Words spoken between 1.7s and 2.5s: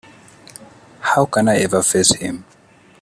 face him?